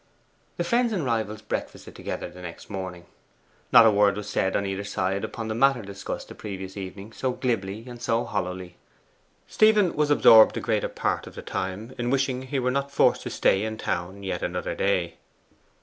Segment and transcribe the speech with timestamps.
[0.57, 3.05] The friends and rivals breakfasted together the next morning.
[3.71, 7.13] Not a word was said on either side upon the matter discussed the previous evening
[7.13, 8.77] so glibly and so hollowly.
[9.45, 13.21] Stephen was absorbed the greater part of the time in wishing he were not forced
[13.21, 15.17] to stay in town yet another day.